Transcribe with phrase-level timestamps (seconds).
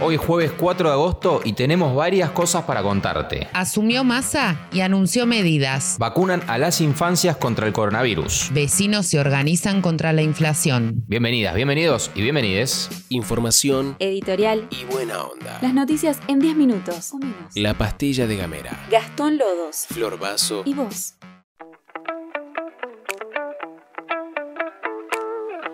[0.00, 3.48] Hoy es jueves 4 de agosto y tenemos varias cosas para contarte.
[3.52, 5.96] Asumió masa y anunció medidas.
[5.98, 8.50] Vacunan a las infancias contra el coronavirus.
[8.52, 11.02] Vecinos se organizan contra la inflación.
[11.08, 12.88] Bienvenidas, bienvenidos y bienvenides.
[13.08, 14.68] Información Editorial.
[14.70, 15.58] y buena onda.
[15.62, 17.56] Las noticias en 10 minutos o menos.
[17.56, 18.78] La pastilla de Gamera.
[18.92, 19.86] Gastón Lodos.
[19.88, 20.62] Flor Vaso.
[20.64, 21.14] ¿Y vos?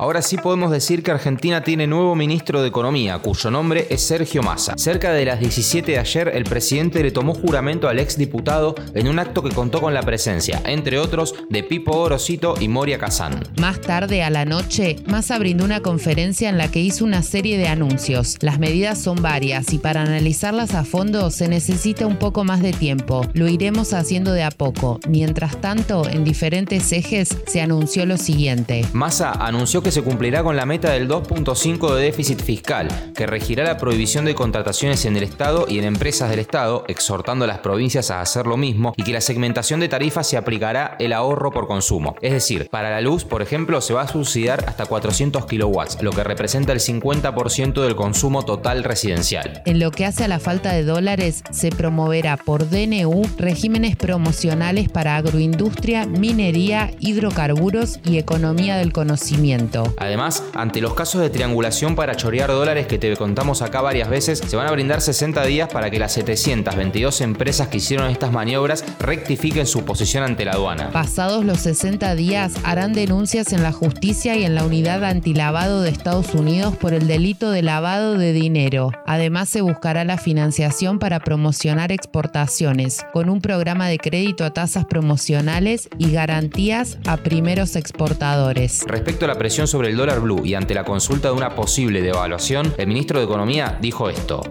[0.00, 4.42] Ahora sí podemos decir que Argentina tiene nuevo ministro de Economía, cuyo nombre es Sergio
[4.42, 4.72] Massa.
[4.78, 9.18] Cerca de las 17 de ayer, el presidente le tomó juramento al exdiputado en un
[9.18, 13.42] acto que contó con la presencia, entre otros, de Pipo Orosito y Moria Kazán.
[13.60, 17.58] Más tarde a la noche, Massa brindó una conferencia en la que hizo una serie
[17.58, 18.38] de anuncios.
[18.40, 22.72] Las medidas son varias y para analizarlas a fondo se necesita un poco más de
[22.72, 23.26] tiempo.
[23.34, 24.98] Lo iremos haciendo de a poco.
[25.06, 28.86] Mientras tanto, en diferentes ejes se anunció lo siguiente.
[28.94, 33.64] Massa anunció que se cumplirá con la meta del 2.5 de déficit fiscal, que regirá
[33.64, 37.58] la prohibición de contrataciones en el Estado y en empresas del Estado, exhortando a las
[37.58, 41.50] provincias a hacer lo mismo, y que la segmentación de tarifas se aplicará el ahorro
[41.50, 42.16] por consumo.
[42.20, 46.12] Es decir, para la luz, por ejemplo, se va a subsidiar hasta 400 kilowatts, lo
[46.12, 49.62] que representa el 50% del consumo total residencial.
[49.66, 54.88] En lo que hace a la falta de dólares, se promoverá por DNU regímenes promocionales
[54.88, 59.79] para agroindustria, minería, hidrocarburos y economía del conocimiento.
[59.96, 64.38] Además, ante los casos de triangulación para chorear dólares que te contamos acá varias veces,
[64.38, 68.84] se van a brindar 60 días para que las 722 empresas que hicieron estas maniobras
[68.98, 70.90] rectifiquen su posición ante la aduana.
[70.90, 75.90] Pasados los 60 días, harán denuncias en la justicia y en la unidad antilavado de
[75.90, 78.90] Estados Unidos por el delito de lavado de dinero.
[79.06, 84.84] Además, se buscará la financiación para promocionar exportaciones, con un programa de crédito a tasas
[84.84, 88.84] promocionales y garantías a primeros exportadores.
[88.86, 92.02] Respecto a la presión sobre el dólar blue y ante la consulta de una posible
[92.02, 94.42] devaluación, el ministro de Economía dijo esto.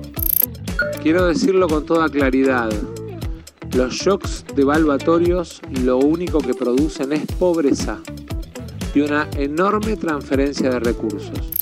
[1.04, 2.70] Quiero decirlo con toda claridad.
[3.74, 8.00] Los shocks devaluatorios lo único que producen es pobreza
[8.96, 11.59] y una enorme transferencia de recursos.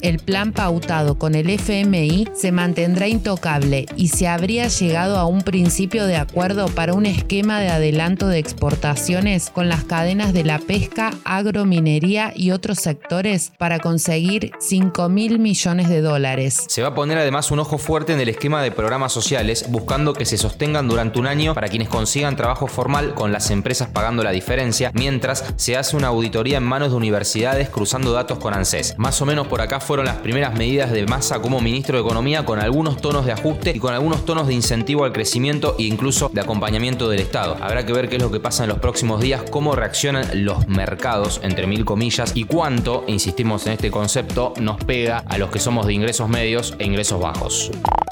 [0.00, 5.42] El plan pautado con el FMI se mantendrá intocable y se habría llegado a un
[5.42, 10.60] principio de acuerdo para un esquema de adelanto de exportaciones con las cadenas de la
[10.60, 16.64] pesca, agrominería y otros sectores para conseguir 5 mil millones de dólares.
[16.68, 20.12] Se va a poner además un ojo fuerte en el esquema de programas sociales, buscando
[20.12, 24.22] que se sostengan durante un año para quienes consigan trabajo formal con las empresas pagando
[24.22, 28.94] la diferencia, mientras se hace una auditoría en manos de universidades cruzando datos con ANSES.
[28.98, 32.44] Más o menos por acá fueron las primeras medidas de Massa como ministro de Economía
[32.44, 36.28] con algunos tonos de ajuste y con algunos tonos de incentivo al crecimiento e incluso
[36.30, 37.56] de acompañamiento del Estado.
[37.62, 40.68] Habrá que ver qué es lo que pasa en los próximos días, cómo reaccionan los
[40.68, 45.58] mercados, entre mil comillas, y cuánto, insistimos en este concepto, nos pega a los que
[45.58, 47.70] somos de ingresos medios e ingresos bajos.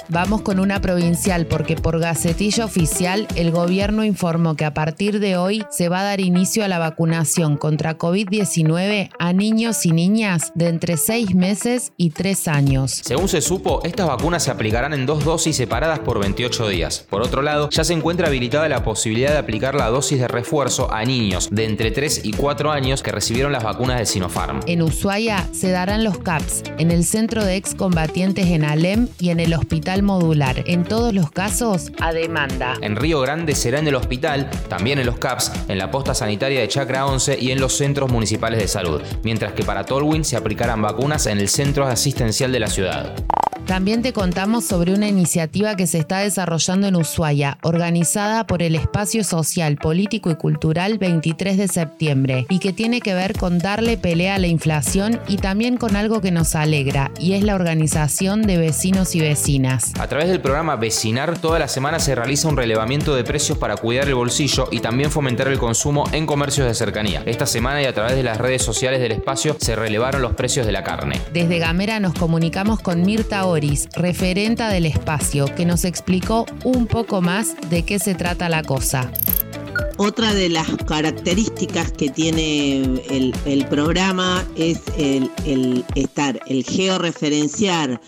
[0.09, 5.37] Vamos con una provincial porque por gacetilla oficial el gobierno informó que a partir de
[5.37, 10.53] hoy se va a dar inicio a la vacunación contra COVID-19 a niños y niñas
[10.55, 11.66] de entre 6 meses
[11.97, 13.01] y 3 años.
[13.05, 17.07] Según se supo, estas vacunas se aplicarán en dos dosis separadas por 28 días.
[17.11, 20.93] Por otro lado, ya se encuentra habilitada la posibilidad de aplicar la dosis de refuerzo
[20.93, 24.61] a niños de entre 3 y 4 años que recibieron las vacunas de Sinopharm.
[24.67, 29.41] En Ushuaia se darán los CAPS en el Centro de Excombatientes en Alem y en
[29.41, 30.63] el Hospital Modular.
[30.67, 32.75] En todos los casos, a demanda.
[32.81, 36.61] En Río Grande será en el hospital, también en los CAPS, en la posta sanitaria
[36.61, 40.37] de Chacra 11 y en los centros municipales de salud, mientras que para Tolwyn se
[40.37, 43.15] aplicarán vacunas en el centro asistencial de la ciudad.
[43.67, 48.77] También te contamos sobre una iniciativa que se está desarrollando en Ushuaia, organizada por el
[48.77, 53.97] Espacio Social, Político y Cultural 23 de septiembre, y que tiene que ver con darle
[53.97, 58.43] pelea a la inflación y también con algo que nos alegra, y es la organización
[58.43, 59.93] de vecinos y vecinas.
[59.99, 63.77] A través del programa Vecinar, toda la semana se realiza un relevamiento de precios para
[63.77, 67.25] cuidar el bolsillo y también fomentar el consumo en comercios de cercanía.
[67.27, 70.67] Esta semana y a través de las redes sociales del espacio se relevaron los precios
[70.67, 71.21] de la carne.
[71.33, 77.23] Desde Gamera nos comunicamos con Mirta Oris, referenta del espacio, que nos explicó un poco
[77.23, 79.11] más de qué se trata la cosa.
[79.97, 82.83] Otra de las características que tiene
[83.47, 87.99] el, programa es el, el estar, el georreferenciar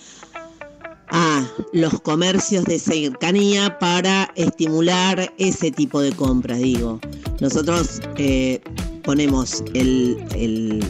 [1.11, 7.01] a los comercios de cercanía para estimular ese tipo de compras, digo.
[7.41, 8.61] Nosotros eh,
[9.03, 10.85] ponemos el, el-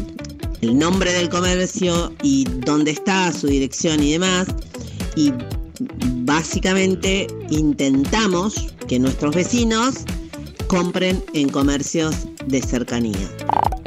[0.60, 4.48] el nombre del comercio y dónde está, su dirección y demás,
[5.16, 5.32] y
[6.24, 9.96] básicamente intentamos que nuestros vecinos
[10.68, 12.14] compren en comercios
[12.46, 13.28] de cercanía.